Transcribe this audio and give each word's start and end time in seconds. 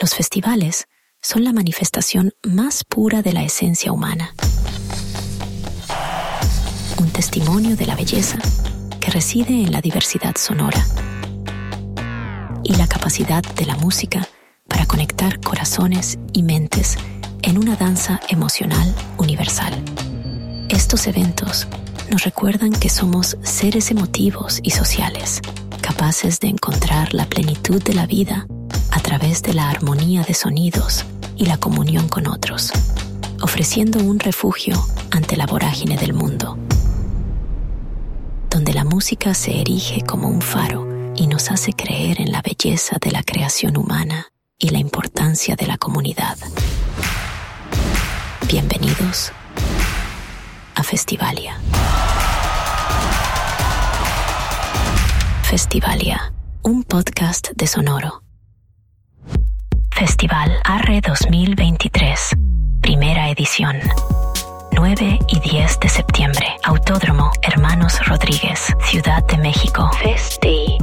Los 0.00 0.14
festivales 0.14 0.88
son 1.20 1.44
la 1.44 1.52
manifestación 1.52 2.32
más 2.42 2.84
pura 2.84 3.20
de 3.20 3.34
la 3.34 3.42
esencia 3.42 3.92
humana. 3.92 4.34
Un 6.98 7.10
testimonio 7.10 7.76
de 7.76 7.84
la 7.84 7.96
belleza 7.96 8.38
que 8.98 9.10
reside 9.10 9.52
en 9.52 9.72
la 9.72 9.82
diversidad 9.82 10.36
sonora 10.38 10.82
y 12.64 12.76
la 12.76 12.86
capacidad 12.86 13.42
de 13.42 13.66
la 13.66 13.76
música 13.76 14.26
para 14.68 14.86
conectar 14.86 15.38
corazones 15.40 16.18
y 16.32 16.44
mentes 16.44 16.96
en 17.42 17.58
una 17.58 17.76
danza 17.76 18.20
emocional 18.30 18.94
universal. 19.18 19.74
Estos 20.70 21.08
eventos 21.08 21.68
nos 22.10 22.24
recuerdan 22.24 22.70
que 22.70 22.88
somos 22.88 23.36
seres 23.42 23.90
emotivos 23.90 24.60
y 24.62 24.70
sociales, 24.70 25.42
capaces 25.82 26.40
de 26.40 26.48
encontrar 26.48 27.12
la 27.12 27.26
plenitud 27.26 27.82
de 27.82 27.92
la 27.92 28.06
vida 28.06 28.46
través 29.10 29.42
de 29.42 29.54
la 29.54 29.68
armonía 29.68 30.22
de 30.22 30.34
sonidos 30.34 31.04
y 31.34 31.46
la 31.46 31.56
comunión 31.56 32.06
con 32.06 32.28
otros, 32.28 32.70
ofreciendo 33.42 33.98
un 33.98 34.20
refugio 34.20 34.80
ante 35.10 35.36
la 35.36 35.46
vorágine 35.46 35.96
del 35.96 36.14
mundo, 36.14 36.56
donde 38.48 38.72
la 38.72 38.84
música 38.84 39.34
se 39.34 39.60
erige 39.60 40.02
como 40.02 40.28
un 40.28 40.40
faro 40.40 40.86
y 41.16 41.26
nos 41.26 41.50
hace 41.50 41.72
creer 41.72 42.20
en 42.20 42.30
la 42.30 42.40
belleza 42.40 42.98
de 43.00 43.10
la 43.10 43.24
creación 43.24 43.76
humana 43.76 44.28
y 44.60 44.68
la 44.68 44.78
importancia 44.78 45.56
de 45.56 45.66
la 45.66 45.76
comunidad. 45.76 46.38
Bienvenidos 48.46 49.32
a 50.76 50.84
Festivalia. 50.84 51.58
Festivalia, 55.42 56.32
un 56.62 56.84
podcast 56.84 57.50
de 57.56 57.66
Sonoro. 57.66 58.22
Festival 60.00 60.50
Arre 60.64 61.02
2023, 61.06 62.30
primera 62.80 63.28
edición. 63.28 63.78
9 64.72 65.18
y 65.28 65.40
10 65.40 65.78
de 65.78 65.88
septiembre, 65.90 66.46
Autódromo 66.64 67.30
Hermanos 67.42 68.00
Rodríguez, 68.06 68.74
Ciudad 68.84 69.22
de 69.24 69.36
México. 69.36 69.90
Festivalia. 70.02 70.80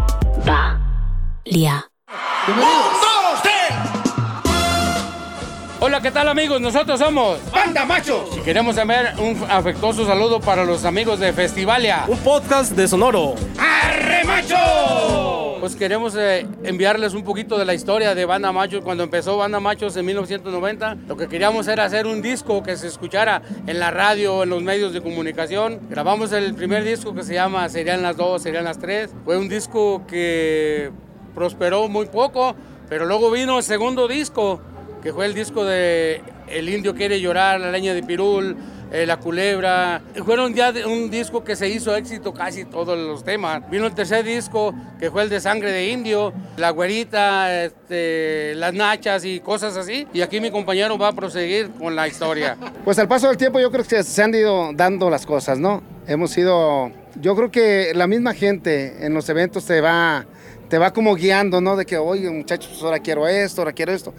Hola, 5.79 5.99
¿qué 5.99 6.11
tal 6.11 6.27
amigos? 6.27 6.61
Nosotros 6.61 6.99
somos 6.99 7.39
Banda 7.51 7.85
Macho. 7.85 8.29
y 8.37 8.41
queremos 8.41 8.77
enviar 8.77 9.15
un 9.17 9.43
afectuoso 9.49 10.05
saludo 10.05 10.39
para 10.39 10.63
los 10.63 10.85
amigos 10.85 11.19
de 11.19 11.33
Festivalia. 11.33 12.03
Un 12.07 12.19
podcast 12.19 12.73
de 12.73 12.87
Sonoro. 12.87 13.33
¡Arre 13.57 14.23
Macho! 14.25 15.36
Pues 15.67 15.75
queremos 15.75 16.15
eh, 16.15 16.47
enviarles 16.63 17.13
un 17.13 17.25
poquito 17.25 17.57
de 17.57 17.65
la 17.65 17.73
historia 17.73 18.15
de 18.15 18.23
Banda 18.23 18.53
Machos. 18.53 18.85
Cuando 18.85 19.03
empezó 19.03 19.35
Banda 19.35 19.59
Machos 19.59 19.97
en 19.97 20.05
1990, 20.05 20.95
lo 21.09 21.17
que 21.17 21.27
queríamos 21.27 21.67
era 21.67 21.83
hacer 21.83 22.07
un 22.07 22.21
disco 22.21 22.63
que 22.63 22.77
se 22.77 22.87
escuchara 22.87 23.41
en 23.67 23.77
la 23.77 23.91
radio, 23.91 24.43
en 24.43 24.49
los 24.49 24.63
medios 24.63 24.93
de 24.93 25.01
comunicación. 25.01 25.81
Grabamos 25.89 26.31
el 26.31 26.55
primer 26.55 26.85
disco 26.85 27.13
que 27.13 27.21
se 27.23 27.33
llama 27.33 27.67
Serían 27.67 28.01
las 28.01 28.15
dos, 28.15 28.43
serían 28.43 28.63
las 28.63 28.79
tres. 28.79 29.13
Fue 29.25 29.37
un 29.37 29.49
disco 29.49 30.07
que 30.07 30.89
prosperó 31.35 31.89
muy 31.89 32.05
poco, 32.05 32.55
pero 32.87 33.05
luego 33.05 33.29
vino 33.29 33.57
el 33.57 33.63
segundo 33.65 34.07
disco, 34.07 34.61
que 35.03 35.11
fue 35.11 35.25
el 35.25 35.33
disco 35.33 35.65
de 35.65 36.21
El 36.47 36.69
Indio 36.69 36.95
Quiere 36.95 37.19
Llorar, 37.19 37.59
La 37.59 37.71
Leña 37.71 37.93
de 37.93 38.03
Pirul, 38.03 38.55
eh, 38.91 39.05
La 39.05 39.17
Culebra. 39.17 40.01
Fueron 40.25 40.53
ya 40.53 40.73
un 40.85 41.09
disco 41.09 41.43
que 41.43 41.55
se 41.55 41.69
hizo 41.69 41.95
éxito 41.95 42.33
casi 42.33 42.65
todos 42.65 42.97
los 42.97 43.23
temas. 43.23 43.69
Vino 43.69 43.85
el 43.85 43.93
tercer 43.93 44.25
disco, 44.25 44.73
que 44.99 45.11
fue 45.11 45.23
el 45.23 45.29
de 45.29 45.39
Sangre 45.39 45.71
de 45.71 45.87
Indio, 45.89 46.33
La 46.57 46.71
Güerita, 46.71 47.63
este, 47.63 48.53
Las 48.55 48.73
Nachas 48.73 49.25
y 49.25 49.39
cosas 49.39 49.77
así. 49.77 50.07
Y 50.13 50.21
aquí 50.21 50.39
mi 50.39 50.51
compañero 50.51 50.97
va 50.97 51.09
a 51.09 51.13
proseguir 51.13 51.71
con 51.71 51.95
la 51.95 52.07
historia. 52.07 52.57
Pues 52.87 52.97
al 52.99 53.07
paso 53.09 53.27
del 53.27 53.35
tiempo 53.35 53.59
yo 53.59 53.69
creo 53.69 53.83
que 53.83 54.01
se 54.01 54.23
han 54.23 54.33
ido 54.33 54.71
dando 54.73 55.09
las 55.09 55.25
cosas, 55.25 55.59
¿no? 55.59 55.83
Hemos 56.07 56.37
ido, 56.37 56.89
yo 57.19 57.35
creo 57.35 57.51
que 57.51 57.91
la 57.93 58.07
misma 58.07 58.33
gente 58.33 59.05
en 59.05 59.13
los 59.13 59.27
eventos 59.27 59.65
te 59.65 59.81
va, 59.81 60.25
te 60.69 60.77
va 60.77 60.93
como 60.93 61.13
guiando, 61.15 61.59
¿no? 61.59 61.75
De 61.75 61.85
que, 61.85 61.97
oye, 61.97 62.29
muchachos, 62.29 62.69
pues 62.71 62.83
ahora 62.83 62.99
quiero 62.99 63.27
esto, 63.27 63.61
ahora 63.61 63.73
quiero 63.73 63.91
esto. 63.91 64.13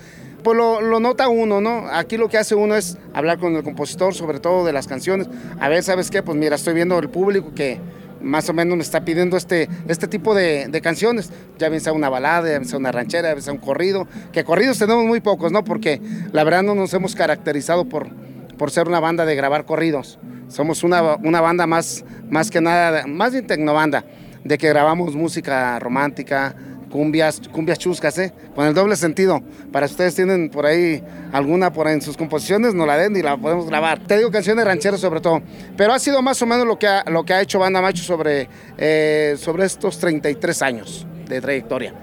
Pues 0.49 0.57
lo, 0.57 0.81
lo 0.81 0.99
nota 0.99 1.29
uno, 1.29 1.61
¿no? 1.61 1.89
Aquí 1.93 2.17
lo 2.17 2.31
que 2.31 2.39
hace 2.39 2.55
uno 2.55 2.75
es 2.75 2.97
hablar 3.13 3.39
con 3.39 3.55
el 3.55 3.63
compositor, 3.63 4.15
sobre 4.15 4.41
todo 4.41 4.65
de 4.65 4.73
las 4.73 4.87
canciones. 4.87 5.29
A 5.61 5.69
ver, 5.69 5.83
¿sabes 5.83 6.11
qué? 6.11 6.23
Pues 6.23 6.39
mira, 6.39 6.57
estoy 6.57 6.73
viendo 6.73 6.99
el 6.99 7.11
público 7.11 7.53
que 7.55 7.79
más 8.23 8.49
o 8.49 8.55
menos 8.55 8.75
me 8.75 8.83
está 8.83 9.05
pidiendo 9.05 9.37
este, 9.37 9.69
este 9.89 10.09
tipo 10.09 10.35
de, 10.35 10.71
canciones. 10.83 11.31
Ya 11.59 11.69
bien 11.69 11.83
sea 11.83 11.93
una 11.93 12.09
balada, 12.09 12.49
ya 12.49 12.59
bien 12.61 12.65
sea 12.65 12.79
una 12.79 12.91
ranchera, 12.91 13.29
ya 13.29 13.35
bien 13.35 13.43
sea 13.43 13.53
un 13.53 13.59
corrido. 13.59 14.09
Que 14.33 14.43
corridos 14.43 14.79
tenemos 14.79 15.05
muy 15.05 15.21
pocos, 15.21 15.53
¿no? 15.53 15.65
Porque 15.65 16.01
la 16.33 16.45
verdad 16.45 16.63
no 16.63 16.75
nos 16.75 16.95
hemos 16.95 17.15
caracterizado 17.15 17.85
por, 17.85 18.09
por 18.57 18.71
ser 18.71 18.89
una 18.89 19.01
banda 19.01 19.27
de 19.27 19.37
grabar 19.37 19.67
corridos. 19.67 20.19
Somos 20.49 20.83
una, 20.83 21.17
una 21.17 21.43
banda 21.43 21.67
más, 21.67 22.07
más 22.31 22.51
que 22.51 22.63
nada, 22.63 23.07
más 23.07 23.33
bien 23.33 23.47
tecnobanda, 23.47 24.07
de 24.45 24.57
que 24.57 24.71
grabamos 24.71 25.15
música 25.15 25.79
romántica, 25.79 26.57
cumbias, 26.91 27.41
cumbias 27.53 27.79
chuscas, 27.79 28.19
¿eh? 28.19 28.33
Con 28.55 28.67
el 28.67 28.75
doble 28.75 28.97
sentido. 28.97 29.43
Para 29.73 29.87
si 29.89 29.93
ustedes 29.93 30.15
tienen 30.15 30.51
por 30.51 30.67
ahí 30.67 31.03
alguna 31.33 31.73
por 31.73 31.87
ahí 31.87 31.95
en 31.95 32.03
sus 32.03 32.17
composiciones, 32.17 32.75
nos 32.75 32.87
la 32.87 32.97
den 32.97 33.17
y 33.17 33.23
la 33.23 33.37
podemos 33.37 33.67
grabar. 33.67 33.99
Te 34.01 34.17
digo 34.19 34.31
canciones 34.31 34.65
rancheras 34.65 35.01
sobre 35.01 35.21
todo. 35.21 35.43
Pero 35.77 35.93
ha 35.93 35.99
sido 35.99 36.23
más 36.23 36.41
o 36.43 36.47
menos 36.47 36.67
lo 36.67 36.79
que 36.79 36.87
ha, 36.87 37.05
lo 37.05 37.25
que 37.25 37.35
ha 37.35 37.41
hecho 37.41 37.59
Banda 37.59 37.81
Macho 37.81 38.03
sobre, 38.03 38.49
eh, 38.77 39.37
sobre 39.39 39.67
estos 39.67 39.99
33 39.99 40.63
años 40.63 41.07
de 41.29 41.41
trayectoria. 41.41 41.95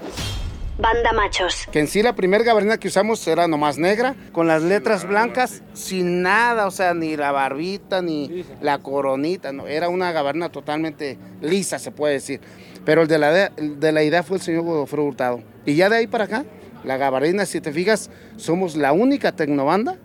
Banda 0.78 1.12
Machos. 1.12 1.66
Que 1.72 1.80
en 1.80 1.88
sí 1.88 2.02
la 2.02 2.14
primera 2.14 2.44
gabardina 2.44 2.76
que 2.76 2.88
usamos 2.88 3.26
era 3.26 3.48
nomás 3.48 3.78
negra, 3.78 4.14
con 4.32 4.46
las 4.46 4.62
letras 4.62 5.08
blancas, 5.08 5.62
sin 5.72 6.20
nada, 6.20 6.66
o 6.66 6.70
sea, 6.70 6.92
ni 6.92 7.16
la 7.16 7.32
barbita, 7.32 8.02
ni 8.02 8.44
la 8.60 8.78
coronita, 8.78 9.52
no, 9.52 9.66
era 9.66 9.88
una 9.88 10.12
gabardina 10.12 10.50
totalmente 10.50 11.16
lisa, 11.40 11.78
se 11.78 11.92
puede 11.92 12.14
decir. 12.14 12.40
Pero 12.86 13.02
el 13.02 13.08
de 13.08 13.18
la, 13.18 13.50
de, 13.50 13.92
la 13.92 14.04
idea 14.04 14.22
fue 14.22 14.36
el 14.36 14.42
señor 14.42 14.62
Godofredo 14.62 15.08
Hurtado. 15.08 15.42
Y 15.66 15.74
ya 15.74 15.90
de 15.90 15.96
ahí 15.96 16.06
para 16.06 16.24
acá, 16.24 16.44
la 16.84 16.96
gabardina, 16.96 17.44
si 17.44 17.60
te 17.60 17.72
fijas, 17.72 18.10
somos 18.36 18.76
la 18.76 18.92
única 18.92 19.32
tecnobanda 19.32 19.96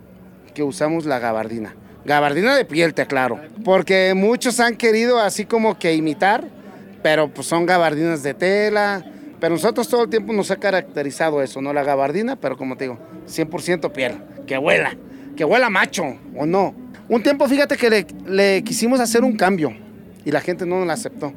que 0.52 0.64
usamos 0.64 1.06
la 1.06 1.20
gabardina. 1.20 1.76
Gabardina 2.04 2.56
de 2.56 2.64
piel, 2.64 2.92
te 2.92 3.02
aclaro. 3.02 3.40
Porque 3.64 4.14
muchos 4.16 4.58
han 4.58 4.74
querido 4.74 5.20
así 5.20 5.46
como 5.46 5.78
que 5.78 5.94
imitar, 5.94 6.44
pero 7.04 7.32
pues 7.32 7.46
son 7.46 7.66
gabardinas 7.66 8.24
de 8.24 8.34
tela. 8.34 9.04
Pero 9.38 9.54
nosotros 9.54 9.88
todo 9.88 10.02
el 10.02 10.10
tiempo 10.10 10.32
nos 10.32 10.50
ha 10.50 10.56
caracterizado 10.56 11.40
eso, 11.40 11.62
¿no? 11.62 11.72
La 11.72 11.84
gabardina, 11.84 12.34
pero 12.34 12.56
como 12.56 12.76
te 12.76 12.84
digo, 12.84 12.98
100% 13.28 13.92
piel. 13.92 14.14
Que 14.44 14.58
huela, 14.58 14.96
que 15.36 15.44
huela 15.44 15.70
macho, 15.70 16.16
¿o 16.36 16.46
no? 16.46 16.74
Un 17.08 17.22
tiempo, 17.22 17.46
fíjate 17.46 17.76
que 17.76 17.88
le, 17.88 18.06
le 18.26 18.64
quisimos 18.64 18.98
hacer 18.98 19.22
un 19.22 19.36
cambio 19.36 19.72
y 20.24 20.32
la 20.32 20.40
gente 20.40 20.66
no 20.66 20.78
nos 20.78 20.86
lo 20.88 20.92
aceptó. 20.92 21.32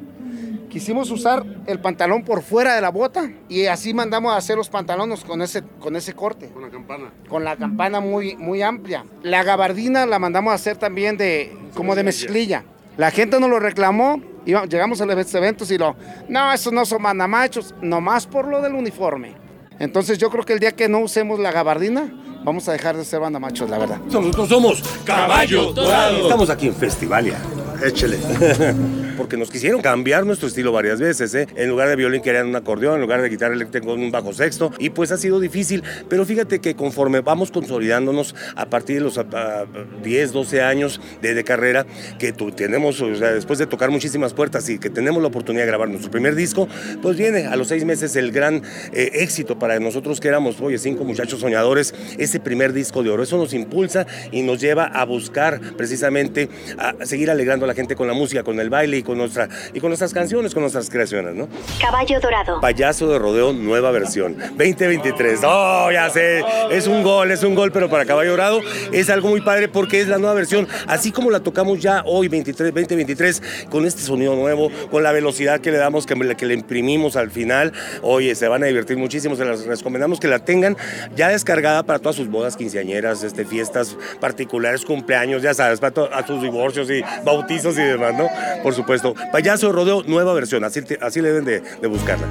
Quisimos 0.76 1.10
usar 1.10 1.42
el 1.66 1.78
pantalón 1.80 2.22
por 2.22 2.42
fuera 2.42 2.74
de 2.74 2.82
la 2.82 2.90
bota 2.90 3.30
y 3.48 3.64
así 3.64 3.94
mandamos 3.94 4.34
a 4.34 4.36
hacer 4.36 4.58
los 4.58 4.68
pantalones 4.68 5.24
con 5.24 5.40
ese, 5.40 5.62
con 5.80 5.96
ese 5.96 6.12
corte 6.12 6.50
Con 6.50 6.60
la 6.60 6.68
campana. 6.68 7.04
con 7.30 7.44
la 7.44 7.56
campana 7.56 8.00
muy, 8.00 8.36
muy 8.36 8.60
amplia. 8.60 9.06
La 9.22 9.42
gabardina 9.42 10.04
la 10.04 10.18
mandamos 10.18 10.52
a 10.52 10.54
hacer 10.56 10.76
también 10.76 11.16
de 11.16 11.56
como 11.72 11.94
de 11.94 12.04
mezclilla. 12.04 12.62
La 12.98 13.10
gente 13.10 13.40
nos 13.40 13.48
lo 13.48 13.58
reclamó, 13.58 14.20
llegamos 14.44 15.00
a 15.00 15.06
los 15.06 15.34
eventos 15.34 15.70
y 15.70 15.78
lo, 15.78 15.96
no, 16.28 16.52
esos 16.52 16.74
no 16.74 16.84
son 16.84 17.00
mandamachos, 17.00 17.74
nomás 17.80 18.26
por 18.26 18.46
lo 18.46 18.60
del 18.60 18.74
uniforme. 18.74 19.32
Entonces 19.78 20.18
yo 20.18 20.28
creo 20.28 20.44
que 20.44 20.52
el 20.52 20.58
día 20.58 20.72
que 20.72 20.90
no 20.90 20.98
usemos 20.98 21.38
la 21.38 21.52
gabardina, 21.52 22.12
vamos 22.44 22.68
a 22.68 22.72
dejar 22.72 22.98
de 22.98 23.04
ser 23.06 23.20
bandamachos, 23.20 23.70
la 23.70 23.78
verdad. 23.78 23.96
Nosotros 24.10 24.46
somos 24.46 24.82
Caballo 25.06 25.72
Dorado. 25.72 26.18
Estamos 26.18 26.50
aquí 26.50 26.66
en 26.66 26.74
Festivalia. 26.74 27.38
Échele. 27.82 28.18
Porque 29.16 29.36
nos 29.36 29.50
quisieron 29.50 29.80
cambiar 29.80 30.26
nuestro 30.26 30.48
estilo 30.48 30.72
varias 30.72 31.00
veces, 31.00 31.34
¿eh? 31.34 31.46
En 31.56 31.68
lugar 31.70 31.88
de 31.88 31.96
violín 31.96 32.20
querían 32.22 32.46
un 32.48 32.56
acordeón, 32.56 32.96
en 32.96 33.00
lugar 33.00 33.22
de 33.22 33.28
guitarra 33.28 33.54
eléctrica 33.54 33.90
un 33.90 34.10
bajo 34.10 34.32
sexto. 34.32 34.72
Y 34.78 34.90
pues 34.90 35.10
ha 35.12 35.16
sido 35.16 35.40
difícil. 35.40 35.82
Pero 36.08 36.24
fíjate 36.26 36.60
que 36.60 36.74
conforme 36.76 37.20
vamos 37.20 37.50
consolidándonos 37.50 38.34
a 38.54 38.66
partir 38.66 38.96
de 38.98 39.02
los 39.02 39.18
ah, 39.18 39.64
10, 40.02 40.32
12 40.32 40.62
años 40.62 41.00
de, 41.22 41.44
carrera, 41.44 41.86
que 42.18 42.32
tu- 42.32 42.52
tenemos, 42.52 43.00
o 43.00 43.14
sea, 43.16 43.32
después 43.32 43.58
de 43.58 43.66
tocar 43.66 43.90
muchísimas 43.90 44.34
puertas 44.34 44.68
y 44.68 44.78
que 44.78 44.90
tenemos 44.90 45.22
la 45.22 45.28
oportunidad 45.28 45.62
de 45.64 45.68
grabar 45.68 45.88
nuestro 45.88 46.10
primer 46.10 46.34
disco, 46.34 46.68
pues 47.02 47.16
viene 47.16 47.46
a 47.46 47.56
los 47.56 47.68
seis 47.68 47.84
meses 47.84 48.16
el 48.16 48.32
gran 48.32 48.62
eh, 48.92 49.10
éxito 49.14 49.58
para 49.58 49.78
nosotros 49.80 50.20
que 50.20 50.28
éramos, 50.28 50.60
oye, 50.60 50.78
cinco 50.78 51.04
muchachos 51.04 51.40
soñadores, 51.40 51.94
ese 52.18 52.40
primer 52.40 52.72
disco 52.72 53.02
de 53.02 53.10
oro. 53.10 53.22
Eso 53.22 53.38
nos 53.38 53.54
impulsa 53.54 54.06
y 54.30 54.42
nos 54.42 54.60
lleva 54.60 54.84
a 54.84 55.04
buscar 55.04 55.60
precisamente 55.76 56.48
a 56.78 56.94
seguir 57.06 57.30
alegrando 57.30 57.64
a 57.64 57.68
la 57.68 57.74
gente 57.74 57.96
con 57.96 58.06
la 58.06 58.12
música, 58.14 58.42
con 58.42 58.60
el 58.60 58.68
baile 58.70 58.98
con, 59.06 59.16
nuestra, 59.18 59.48
y 59.72 59.80
con 59.80 59.88
nuestras 59.88 60.12
canciones, 60.12 60.52
con 60.52 60.62
nuestras 60.62 60.90
creaciones, 60.90 61.34
¿no? 61.34 61.48
Caballo 61.80 62.20
Dorado. 62.20 62.60
Payaso 62.60 63.08
de 63.08 63.18
Rodeo, 63.18 63.52
nueva 63.52 63.90
versión. 63.92 64.36
2023. 64.36 65.40
Oh, 65.44 65.88
ya 65.92 66.10
sé. 66.10 66.44
Es 66.70 66.86
un 66.86 67.02
gol, 67.02 67.30
es 67.30 67.42
un 67.42 67.54
gol, 67.54 67.72
pero 67.72 67.88
para 67.88 68.04
Caballo 68.04 68.32
Dorado 68.32 68.60
es 68.92 69.08
algo 69.08 69.28
muy 69.28 69.40
padre 69.40 69.68
porque 69.68 70.00
es 70.00 70.08
la 70.08 70.18
nueva 70.18 70.34
versión. 70.34 70.66
Así 70.86 71.12
como 71.12 71.30
la 71.30 71.40
tocamos 71.40 71.80
ya 71.80 72.02
hoy, 72.04 72.28
23, 72.28 72.74
2023, 72.74 73.42
con 73.70 73.86
este 73.86 74.02
sonido 74.02 74.34
nuevo, 74.34 74.70
con 74.90 75.02
la 75.02 75.12
velocidad 75.12 75.60
que 75.60 75.70
le 75.70 75.78
damos, 75.78 76.04
que, 76.06 76.14
que 76.36 76.46
le 76.46 76.54
imprimimos 76.54 77.16
al 77.16 77.30
final. 77.30 77.72
Oye, 78.02 78.34
se 78.34 78.48
van 78.48 78.64
a 78.64 78.66
divertir 78.66 78.96
muchísimo. 78.96 79.36
Se 79.36 79.44
las 79.44 79.64
recomendamos 79.64 80.18
que 80.18 80.28
la 80.28 80.40
tengan 80.40 80.76
ya 81.14 81.28
descargada 81.28 81.84
para 81.84 82.00
todas 82.00 82.16
sus 82.16 82.28
bodas 82.28 82.56
quinceañeras, 82.56 83.22
este, 83.22 83.44
fiestas 83.44 83.96
particulares, 84.20 84.84
cumpleaños, 84.84 85.42
ya 85.42 85.54
sabes, 85.54 85.78
para 85.78 85.96
a 86.12 86.26
sus 86.26 86.42
divorcios 86.42 86.90
y 86.90 87.02
bautizos 87.24 87.78
y 87.78 87.82
demás, 87.82 88.14
¿no? 88.16 88.28
Por 88.62 88.74
supuesto. 88.74 88.95
Payaso 89.32 89.68
de 89.68 89.72
Rodeo, 89.72 90.02
nueva 90.04 90.34
versión. 90.34 90.64
Así, 90.64 90.80
así 91.00 91.20
le 91.20 91.28
deben 91.28 91.44
de, 91.44 91.60
de 91.60 91.86
buscarla. 91.86 92.26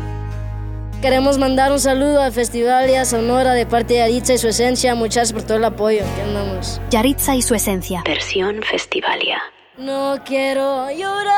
Queremos 1.01 1.37
mandar 1.37 1.71
un 1.71 1.79
saludo 1.79 2.21
al 2.21 2.31
Festival 2.31 2.89
y 2.89 2.95
a 2.95 3.05
Sonora 3.05 3.53
de 3.53 3.65
parte 3.65 3.93
de 3.93 3.99
Yaritza 3.99 4.33
y 4.33 4.37
su 4.37 4.47
esencia. 4.47 4.95
Muchas 4.95 5.15
gracias 5.15 5.33
por 5.33 5.43
todo 5.43 5.57
el 5.57 5.65
apoyo. 5.65 6.03
Aquí 6.03 6.21
andamos. 6.21 6.81
Yaritza 6.89 7.35
y 7.35 7.41
su 7.41 7.53
esencia. 7.53 8.01
Versión 8.05 8.61
Festivalia. 8.63 9.41
No 9.77 10.17
quiero 10.25 10.89
llorar, 10.89 11.35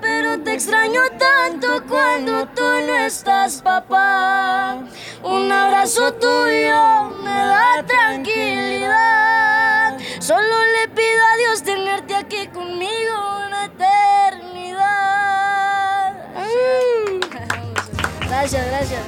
pero 0.00 0.42
te 0.42 0.54
extraño 0.54 1.00
tanto 1.18 1.68
cuando 1.88 2.46
tú 2.48 2.62
no 2.62 3.06
estás, 3.06 3.62
papá. 3.62 4.80
Un 5.22 5.50
abrazo 5.50 6.12
tuyo 6.14 7.10
me 7.22 7.30
da 7.30 7.84
tranquilidad. 7.86 9.96
Solo 10.18 10.42
le 10.42 10.88
pido 10.88 11.22
a 11.32 11.36
Dios 11.38 11.62
tenerte 11.62 12.16
aquí 12.16 12.48
conmigo 12.48 13.44
una 13.46 13.68
Gracias, 18.48 18.66
gracias. 18.68 19.02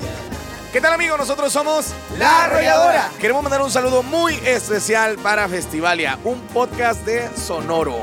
¿Qué 0.73 0.81
tal 0.81 0.95
amigos? 0.95 1.17
Nosotros 1.17 1.53
somos 1.53 1.95
La 2.19 2.47
Arrolladora. 2.47 3.09
Queremos 3.21 3.41
mandar 3.41 3.63
un 3.63 3.71
saludo 3.71 4.03
muy 4.03 4.35
especial 4.45 5.17
para 5.17 5.49
Festivalia, 5.49 6.19
un 6.25 6.41
podcast 6.41 7.05
de 7.07 7.31
Sonoro 7.37 8.03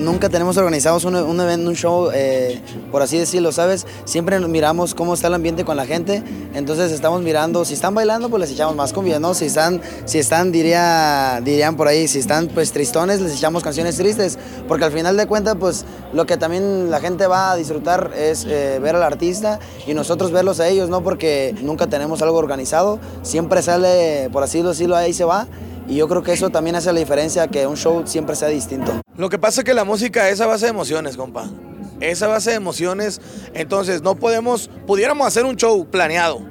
nunca 0.00 0.28
tenemos 0.28 0.56
organizados 0.56 1.04
un, 1.04 1.14
evento, 1.14 1.68
un 1.68 1.76
show, 1.76 2.10
eh, 2.12 2.60
por 2.90 3.02
así 3.02 3.18
decirlo, 3.18 3.52
¿sabes? 3.52 3.86
Siempre 4.04 4.38
miramos 4.40 4.94
cómo 4.94 5.14
está 5.14 5.28
el 5.28 5.34
ambiente 5.34 5.64
con 5.64 5.76
la 5.76 5.86
gente, 5.86 6.22
entonces 6.54 6.90
estamos 6.92 7.22
mirando, 7.22 7.64
si 7.64 7.74
están 7.74 7.94
bailando, 7.94 8.28
pues 8.28 8.40
les 8.40 8.50
echamos 8.50 8.74
más 8.74 8.92
cumbia, 8.92 9.20
¿no? 9.20 9.34
Si 9.34 9.46
están, 9.46 9.80
si 10.06 10.18
están 10.18 10.52
diría, 10.52 11.40
dirían 11.44 11.76
por 11.76 11.88
ahí, 11.88 12.08
si 12.08 12.18
están 12.18 12.48
pues 12.48 12.72
tristones, 12.72 13.20
les 13.20 13.34
echamos 13.34 13.62
canciones 13.62 13.96
tristes, 13.96 14.38
porque 14.66 14.84
al 14.84 14.92
final 14.92 15.16
de 15.16 15.26
cuentas, 15.26 15.56
pues 15.58 15.84
lo 16.12 16.26
que 16.26 16.36
también 16.36 16.90
la 16.90 17.00
gente 17.00 17.26
va 17.26 17.52
a 17.52 17.56
disfrutar 17.56 18.12
es 18.16 18.44
eh, 18.44 18.78
ver 18.80 18.96
al 18.96 19.02
artista 19.02 19.60
y 19.86 19.94
nosotros 19.94 20.32
verlos 20.32 20.60
a 20.60 20.68
ellos, 20.68 20.88
¿no? 20.88 21.02
Porque 21.02 21.54
nunca 21.62 21.86
tenemos 21.86 22.22
algo 22.22 22.38
organizado, 22.38 22.98
siempre 23.22 23.62
sale, 23.62 24.28
por 24.32 24.42
así 24.42 24.62
decirlo, 24.62 24.96
ahí 24.96 25.12
se 25.12 25.24
va. 25.24 25.46
Y 25.90 25.96
yo 25.96 26.06
creo 26.06 26.22
que 26.22 26.32
eso 26.32 26.50
también 26.50 26.76
hace 26.76 26.92
la 26.92 27.00
diferencia, 27.00 27.48
que 27.48 27.66
un 27.66 27.76
show 27.76 28.04
siempre 28.06 28.36
sea 28.36 28.46
distinto. 28.46 29.00
Lo 29.16 29.28
que 29.28 29.40
pasa 29.40 29.62
es 29.62 29.64
que 29.64 29.74
la 29.74 29.82
música 29.82 30.28
es 30.28 30.40
a 30.40 30.46
base 30.46 30.66
de 30.66 30.70
emociones, 30.70 31.16
compa. 31.16 31.50
Es 31.98 32.22
a 32.22 32.28
base 32.28 32.50
de 32.50 32.56
emociones. 32.56 33.20
Entonces, 33.54 34.00
no 34.00 34.14
podemos, 34.14 34.70
pudiéramos 34.86 35.26
hacer 35.26 35.44
un 35.44 35.56
show 35.56 35.84
planeado. 35.90 36.42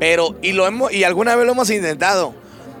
Pero, 0.00 0.36
y, 0.40 0.52
lo 0.52 0.66
hemos, 0.66 0.90
y 0.94 1.04
alguna 1.04 1.36
vez 1.36 1.44
lo 1.44 1.52
hemos 1.52 1.68
intentado. 1.68 2.34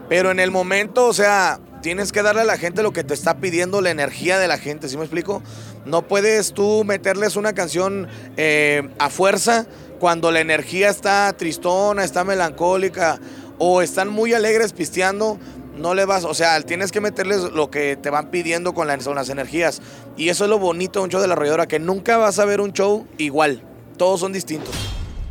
Pero 0.08 0.30
en 0.30 0.40
el 0.40 0.50
momento, 0.50 1.06
o 1.06 1.12
sea, 1.12 1.60
tienes 1.82 2.12
que 2.12 2.22
darle 2.22 2.40
a 2.40 2.44
la 2.44 2.56
gente 2.56 2.82
lo 2.82 2.94
que 2.94 3.04
te 3.04 3.12
está 3.12 3.36
pidiendo, 3.36 3.82
la 3.82 3.90
energía 3.90 4.38
de 4.38 4.48
la 4.48 4.56
gente, 4.56 4.88
¿sí 4.88 4.96
me 4.96 5.02
explico? 5.02 5.42
No 5.84 6.08
puedes 6.08 6.54
tú 6.54 6.82
meterles 6.84 7.36
una 7.36 7.52
canción 7.52 8.08
eh, 8.38 8.88
a 8.98 9.10
fuerza 9.10 9.66
cuando 10.00 10.32
la 10.32 10.40
energía 10.40 10.88
está 10.88 11.30
tristona, 11.36 12.04
está 12.04 12.24
melancólica 12.24 13.20
o 13.58 13.82
están 13.82 14.08
muy 14.08 14.34
alegres 14.34 14.72
pisteando 14.72 15.38
no 15.76 15.94
le 15.94 16.04
vas, 16.04 16.24
o 16.24 16.34
sea, 16.34 16.60
tienes 16.62 16.92
que 16.92 17.00
meterles 17.00 17.42
lo 17.52 17.70
que 17.70 17.96
te 17.96 18.10
van 18.10 18.30
pidiendo 18.30 18.74
con 18.74 18.86
las, 18.86 19.06
las 19.06 19.28
energías. 19.28 19.82
Y 20.16 20.28
eso 20.28 20.44
es 20.44 20.50
lo 20.50 20.58
bonito 20.58 21.00
de 21.00 21.04
un 21.04 21.10
show 21.10 21.20
de 21.20 21.28
la 21.28 21.34
arrolladora, 21.34 21.66
que 21.66 21.78
nunca 21.78 22.16
vas 22.16 22.38
a 22.38 22.44
ver 22.44 22.60
un 22.60 22.72
show 22.72 23.06
igual. 23.18 23.62
Todos 23.96 24.20
son 24.20 24.32
distintos. 24.32 24.74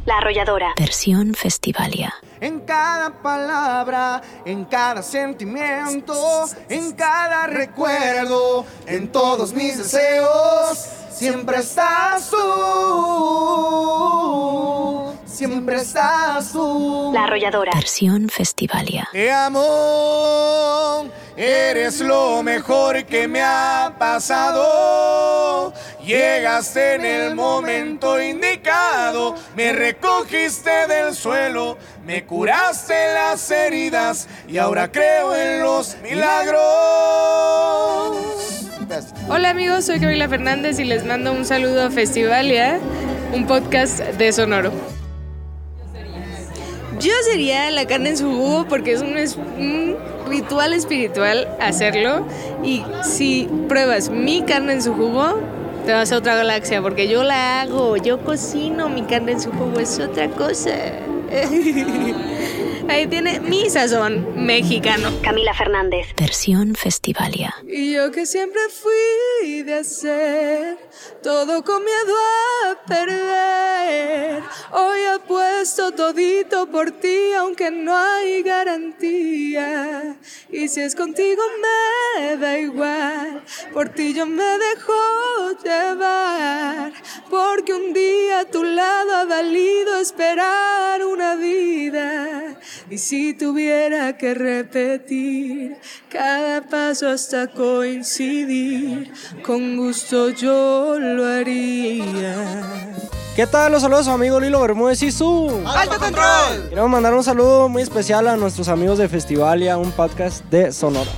La 0.06 0.18
arrolladora. 0.18 0.74
Versión 0.78 1.34
Festivalia. 1.34 2.13
En 2.42 2.60
cada 2.62 3.22
palabra, 3.22 4.22
en 4.45 4.66
cada 4.66 5.01
sentimiento, 5.01 6.13
en 6.68 6.92
cada 6.92 7.48
recuerdo, 7.48 8.66
en 8.86 9.10
todos 9.10 9.54
mis 9.54 9.78
deseos, 9.78 10.78
siempre 11.10 11.60
estás 11.60 12.30
tú 12.30 13.73
estás 15.84 16.52
tú. 16.54 17.12
La 17.14 17.26
arrolladora. 17.26 17.72
Versión 17.76 18.30
Festivalia. 18.30 19.08
Te 19.12 19.30
amo, 19.32 21.06
eres 21.36 22.00
lo 22.00 22.42
mejor 22.42 23.04
que 23.06 23.28
me 23.28 23.42
ha 23.42 23.94
pasado. 24.00 25.74
Llegaste 26.04 26.96
en 26.96 27.06
el 27.06 27.36
momento 27.36 28.22
indicado, 28.22 29.36
me 29.56 29.74
recogiste 29.74 30.88
del 30.88 31.14
suelo, 31.14 31.78
me 32.06 32.26
curaste 32.26 32.94
las 33.14 33.52
heridas 33.52 34.28
y 34.48 34.58
ahora 34.58 34.92
creo 34.92 35.36
en 35.36 35.62
los 35.64 35.98
milagros. 36.02 36.62
Hola 39.28 39.50
amigos, 39.50 39.86
soy 39.86 40.00
Camila 40.00 40.30
Fernández 40.30 40.80
y 40.80 40.86
les 40.86 41.06
mando 41.06 41.34
un 41.34 41.46
saludo 41.46 41.86
a 41.86 41.90
Festivalia, 41.90 42.80
un 43.34 43.48
podcast 43.48 44.00
de 44.00 44.32
Sonoro. 44.32 44.93
Yo 47.04 47.12
sería 47.30 47.70
la 47.70 47.86
carne 47.86 48.12
en 48.12 48.18
su 48.18 48.32
jugo 48.32 48.66
porque 48.70 48.94
es 48.94 49.02
un, 49.02 49.98
ritual 50.30 50.74
espiritual 50.74 51.50
hacerlo. 51.60 52.26
Y 52.64 52.82
si 53.04 53.50
pruebas 53.68 54.10
mi 54.10 54.44
carne 54.44 54.74
en 54.74 54.82
su 54.82 54.94
jugo, 54.94 55.42
te 55.86 55.92
vas 55.92 56.14
a 56.14 56.18
otra 56.18 56.36
galaxia 56.36 56.82
porque 56.82 57.10
yo 57.10 57.26
la 57.26 57.62
hago, 57.62 57.98
yo 57.98 58.24
cocino 58.24 58.88
mi 58.88 59.02
carne 59.02 59.34
en 59.34 59.42
su 59.42 59.52
jugo, 59.52 59.82
es 59.82 60.00
otra 60.00 60.30
cosa. 60.30 60.72
Ahí 62.90 63.08
tiene 63.08 63.40
mi 63.40 63.70
sazón 63.70 64.46
mexicano. 64.46 65.10
Camila 65.24 65.54
Fernández. 65.54 66.08
Versión 66.18 66.76
Festivalia. 66.76 67.56
Y 67.68 67.94
yo 67.94 68.12
que 68.12 68.26
siempre 68.26 68.62
fui 68.70 69.64
de 69.64 69.76
hacer 69.76 70.78
todo 71.22 71.64
con 71.64 71.84
miedo 71.84 72.16
a 72.66 72.86
perder. 72.86 74.44
Hoy 74.72 75.02
apuesto 75.06 75.92
todito 75.92 76.68
por 76.68 76.92
ti, 76.92 77.34
aunque 77.38 77.72
no 77.72 77.96
hay 77.96 78.44
garantía. 78.44 80.18
Y 80.52 80.68
si 80.68 80.82
es 80.82 80.96
contigo 80.96 81.42
me 81.62 82.38
da 82.38 82.58
igual, 82.58 83.44
por 83.74 83.90
ti 83.90 84.14
yo 84.14 84.26
me 84.26 84.58
dejo 84.58 84.94
llevar. 85.64 86.94
Porque 87.30 87.74
un 87.74 87.94
día 87.94 88.42
a 88.42 88.46
tu 88.46 88.63
lado 88.63 89.16
ha 89.16 89.25
valido 89.25 89.98
esperar 89.98 91.04
una 91.06 91.36
vida. 91.36 92.58
Y 92.90 92.98
si 92.98 93.34
tuviera 93.34 94.18
que 94.18 94.34
repetir 94.34 95.78
cada 96.10 96.62
paso 96.62 97.10
hasta 97.10 97.48
coincidir, 97.48 99.12
con 99.46 99.78
gusto 99.78 100.30
yo 100.30 100.98
lo 101.00 101.25
haría. 101.25 102.94
¿Qué 103.36 103.48
tal? 103.48 103.72
Los 103.72 103.82
saludos 103.82 104.02
a 104.02 104.12
su 104.12 104.12
amigo 104.12 104.40
Lilo 104.40 104.62
Bermúdez 104.62 105.02
y 105.02 105.12
su 105.12 105.63
¡Alto 105.66 105.98
Control! 105.98 106.70
Queremos 106.70 106.90
mandar 106.92 107.13
un 107.13 107.24
saludo 107.24 107.68
muy 107.68 107.82
especial 107.82 108.28
a 108.28 108.38
nuestros 108.38 108.68
amigos 108.68 109.00
de 109.00 109.10
Festivalia, 109.10 109.78
un 109.78 109.92
podcast 109.92 110.44
de 110.46 110.72
Sonora. 110.72 111.10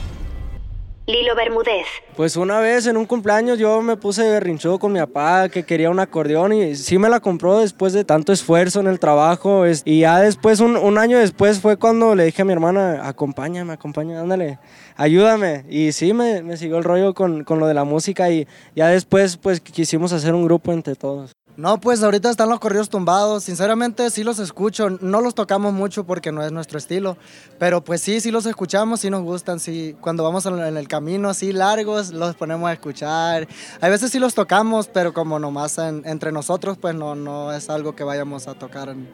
Lilo 1.07 1.35
Bermúdez. 1.35 1.85
Pues 2.15 2.35
una 2.35 2.59
vez 2.59 2.87
en 2.87 2.97
un 2.97 3.05
cumpleaños 3.05 3.59
yo 3.59 3.79
me 3.83 3.95
puse 3.95 4.27
berrinchudo 4.27 4.79
con 4.79 4.91
mi 4.91 4.99
papá 4.99 5.49
que 5.49 5.63
quería 5.63 5.91
un 5.91 5.99
acordeón 5.99 6.51
y 6.51 6.75
sí 6.75 6.97
me 6.97 7.09
la 7.09 7.19
compró 7.19 7.59
después 7.59 7.93
de 7.93 8.03
tanto 8.03 8.33
esfuerzo 8.33 8.79
en 8.79 8.87
el 8.87 8.99
trabajo. 8.99 9.65
Y 9.67 9.99
ya 9.99 10.19
después, 10.19 10.61
un, 10.61 10.97
año 10.97 11.19
después 11.19 11.59
fue 11.59 11.77
cuando 11.77 12.15
le 12.15 12.25
dije 12.25 12.41
a 12.41 12.45
mi 12.45 12.53
hermana, 12.53 13.07
acompáñame, 13.07 13.73
acompáñame, 13.73 14.19
ándale, 14.19 14.57
ayúdame. 14.95 15.65
Y 15.69 15.91
sí, 15.91 16.11
me, 16.13 16.41
me 16.41 16.57
siguió 16.57 16.79
el 16.79 16.83
rollo 16.83 17.13
con, 17.13 17.43
con 17.43 17.59
lo 17.59 17.67
de 17.67 17.75
la 17.75 17.83
música 17.83 18.31
y 18.31 18.47
ya 18.75 18.87
después 18.87 19.37
pues 19.37 19.61
quisimos 19.61 20.11
hacer 20.11 20.33
un 20.33 20.45
grupo 20.45 20.73
entre 20.73 20.95
todos. 20.95 21.35
No, 21.57 21.79
pues 21.79 22.03
ahorita 22.03 22.29
están 22.29 22.49
los 22.49 22.59
corridos 22.59 22.89
tumbados. 22.89 23.45
Sinceramente 23.45 24.09
sí 24.09 24.23
los 24.25 24.39
escucho. 24.39 24.89
No 24.89 25.21
los 25.21 25.35
tocamos 25.35 25.71
mucho 25.73 26.05
porque 26.05 26.33
no 26.33 26.43
es 26.43 26.51
nuestro 26.51 26.77
estilo. 26.77 27.17
Pero 27.57 27.81
pues 27.81 28.01
sí, 28.01 28.19
sí 28.19 28.29
los 28.29 28.45
escuchamos, 28.45 28.99
sí 28.99 29.09
nos 29.09 29.23
gustan. 29.23 29.61
Sí, 29.61 29.95
cuando 30.01 30.23
vamos 30.23 30.45
en 30.45 30.77
el 30.77 30.87
camino 30.89 31.29
así 31.29 31.53
largos, 31.53 32.11
los 32.11 32.35
ponemos 32.35 32.69
a 32.69 32.73
escuchar. 32.73 33.47
A 33.79 33.87
veces 33.87 34.11
sí 34.11 34.19
los 34.19 34.35
tocamos, 34.35 34.87
pero 34.87 35.13
como 35.13 35.39
nomás 35.39 35.77
entre 35.77 36.33
nosotros, 36.33 36.77
pues 36.77 36.93
no, 36.93 37.15
no 37.15 37.53
es 37.53 37.69
algo 37.69 37.95
que 37.95 38.03
vayamos 38.03 38.49
a 38.49 38.55
tocar 38.55 38.89
en, 38.89 39.07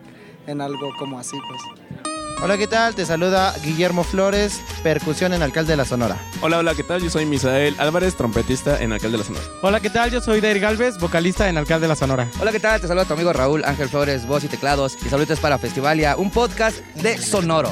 en 0.48 0.62
algo 0.62 0.90
como 0.98 1.20
así, 1.20 1.38
pues. 1.48 1.91
Hola, 2.44 2.58
¿qué 2.58 2.66
tal? 2.66 2.96
Te 2.96 3.06
saluda 3.06 3.54
Guillermo 3.64 4.04
Flores, 4.04 4.62
percusión 4.82 5.32
en 5.32 5.44
Alcalde 5.44 5.74
de 5.74 5.78
la 5.78 5.86
Sonora. 5.86 6.18
Hola, 6.42 6.58
hola, 6.58 6.74
¿qué 6.74 6.82
tal? 6.82 7.00
Yo 7.00 7.12
soy 7.12 7.24
Misael 7.28 7.76
Álvarez, 7.78 8.16
trompetista 8.16 8.82
en 8.82 8.92
Alcalde 8.92 9.12
de 9.12 9.18
la 9.20 9.24
Sonora. 9.24 9.46
Hola, 9.62 9.80
¿qué 9.80 9.92
tal? 9.92 10.10
Yo 10.10 10.22
soy 10.22 10.42
Dair 10.42 10.60
Galvez, 10.60 10.98
vocalista 10.98 11.48
en 11.50 11.60
Alcalde 11.60 11.84
de 11.84 11.90
la 11.90 11.96
Sonora. 11.96 12.28
Hola, 12.40 12.52
¿qué 12.52 12.60
tal? 12.60 12.82
Te 12.82 12.88
saluda 12.88 13.06
tu 13.06 13.14
amigo 13.14 13.32
Raúl 13.32 13.64
Ángel 13.64 13.90
Flores, 13.90 14.26
voz 14.26 14.44
y 14.44 14.48
teclados. 14.48 14.98
Y 15.06 15.10
saludos 15.10 15.40
para 15.40 15.60
Festivalia, 15.60 16.18
un 16.18 16.32
podcast 16.32 16.80
de 16.96 17.20
Sonoro. 17.20 17.70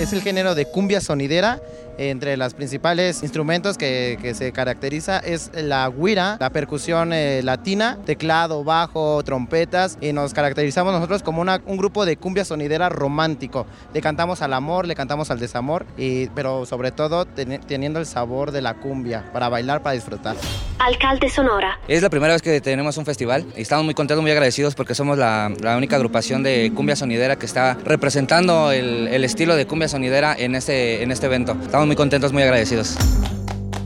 Es 0.00 0.12
el 0.12 0.20
género 0.20 0.56
de 0.56 0.66
cumbia 0.66 1.00
sonidera 1.00 1.60
entre 1.98 2.36
los 2.36 2.54
principales 2.54 3.22
instrumentos 3.22 3.78
que, 3.78 4.18
que, 4.20 4.34
se 4.34 4.52
caracteriza 4.52 5.18
es 5.18 5.50
la 5.54 5.88
guira, 5.88 6.36
la 6.40 6.50
percusión 6.50 7.12
eh, 7.12 7.40
latina, 7.42 7.98
teclado, 8.04 8.64
bajo, 8.64 9.22
trompetas 9.22 9.98
y 10.00 10.12
nos 10.12 10.34
caracterizamos 10.34 10.92
nosotros 10.92 11.22
como 11.22 11.40
una, 11.40 11.60
un 11.66 11.76
grupo 11.76 12.04
de 12.04 12.16
cumbia 12.16 12.44
sonidera 12.44 12.88
romántico. 12.88 13.66
Le 13.94 14.00
cantamos 14.00 14.42
al 14.42 14.52
amor, 14.52 14.86
le 14.86 14.94
cantamos 14.94 15.30
al 15.30 15.38
desamor, 15.38 15.86
y, 15.96 16.26
pero 16.28 16.66
sobre 16.66 16.92
todo 16.92 17.24
ten, 17.24 17.60
teniendo 17.60 17.98
el 17.98 18.06
sabor 18.06 18.50
de 18.50 18.62
la 18.62 18.74
cumbia 18.74 19.30
para 19.32 19.48
bailar, 19.48 19.82
para 19.82 19.94
disfrutar. 19.94 20.36
Alcalde 20.78 21.30
Sonora. 21.30 21.78
Es 21.88 22.02
la 22.02 22.10
primera 22.10 22.34
vez 22.34 22.42
que 22.42 22.60
tenemos 22.60 22.96
un 22.96 23.06
festival 23.06 23.46
y 23.56 23.62
estamos 23.62 23.84
muy 23.84 23.94
contentos, 23.94 24.22
muy 24.22 24.30
agradecidos 24.30 24.74
porque 24.74 24.94
somos 24.94 25.16
la, 25.16 25.50
la 25.60 25.76
única 25.76 25.96
agrupación 25.96 26.42
de 26.42 26.72
cumbia 26.74 26.96
sonidera 26.96 27.36
que 27.36 27.46
está 27.46 27.78
representando 27.84 28.72
el, 28.72 29.08
el, 29.08 29.24
estilo 29.24 29.56
de 29.56 29.66
cumbia 29.66 29.88
sonidera 29.88 30.34
en 30.38 30.54
este, 30.54 31.02
en 31.02 31.10
este 31.10 31.26
evento. 31.26 31.56
Estamos 31.62 31.85
muy 31.86 31.96
contentos, 31.96 32.32
muy 32.32 32.42
agradecidos. 32.42 32.96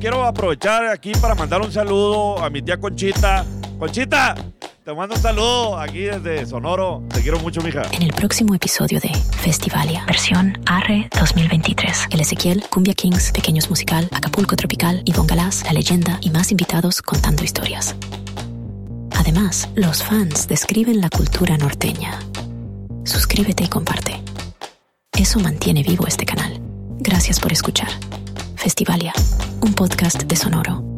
Quiero 0.00 0.24
aprovechar 0.24 0.86
aquí 0.86 1.12
para 1.20 1.34
mandar 1.34 1.60
un 1.60 1.70
saludo 1.70 2.42
a 2.42 2.48
mi 2.48 2.62
tía 2.62 2.78
Conchita. 2.78 3.44
Conchita, 3.78 4.34
te 4.84 4.94
mando 4.94 5.14
un 5.14 5.20
saludo 5.20 5.78
aquí 5.78 6.00
desde 6.00 6.46
Sonoro. 6.46 7.02
Te 7.12 7.20
quiero 7.20 7.38
mucho, 7.40 7.60
mija. 7.60 7.82
En 7.92 8.02
el 8.02 8.12
próximo 8.12 8.54
episodio 8.54 8.98
de 8.98 9.10
Festivalia, 9.42 10.04
versión 10.06 10.58
Arre 10.66 11.08
2023. 11.20 12.06
El 12.10 12.20
Ezequiel, 12.20 12.64
Cumbia 12.70 12.94
Kings, 12.94 13.30
Pequeños 13.32 13.68
Musical, 13.68 14.08
Acapulco 14.12 14.56
Tropical, 14.56 15.02
Ivonne 15.04 15.28
Galás, 15.28 15.64
La 15.64 15.72
Leyenda 15.72 16.18
y 16.22 16.30
más 16.30 16.50
invitados 16.50 17.02
contando 17.02 17.44
historias. 17.44 17.94
Además, 19.12 19.68
los 19.74 20.02
fans 20.02 20.48
describen 20.48 21.00
la 21.00 21.10
cultura 21.10 21.58
norteña. 21.58 22.18
Suscríbete 23.04 23.64
y 23.64 23.68
comparte. 23.68 24.22
Eso 25.12 25.40
mantiene 25.40 25.82
vivo 25.82 26.06
este 26.06 26.24
canal. 26.24 26.59
Gracias 27.02 27.40
por 27.40 27.50
escuchar. 27.50 27.88
Festivalia, 28.56 29.14
un 29.62 29.72
podcast 29.72 30.22
de 30.24 30.36
Sonoro. 30.36 30.89